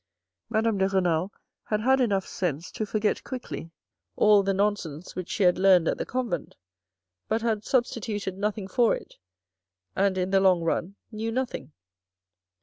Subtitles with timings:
[0.49, 1.31] Madame de Renal
[1.65, 3.69] had had enough sense to forget quickly
[4.15, 6.55] all the nonsense which she had learned at the convent,
[7.27, 9.17] but had substituted nothing for it,
[9.95, 11.71] and in the long run knew nothing.